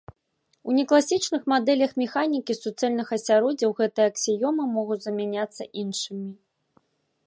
У 0.69 0.77
некласічных 0.77 1.43
мадэлях 1.53 1.91
механікі 2.03 2.57
суцэльных 2.63 3.07
асяроддзяў 3.19 3.77
гэтыя 3.83 4.11
аксіёмы 4.15 4.63
могуць 4.79 5.03
замяняцца 5.07 5.63
іншымі. 5.85 6.31